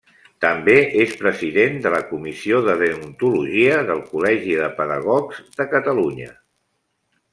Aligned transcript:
També 0.43 0.73
és 1.01 1.11
president 1.17 1.75
de 1.83 1.91
la 1.95 1.99
Comissió 2.13 2.61
de 2.67 2.75
Deontologia 2.79 3.77
del 3.91 4.01
Col·legi 4.15 4.57
de 4.63 4.71
Pedagogs 4.81 5.45
de 5.61 5.69
Catalunya. 5.75 6.33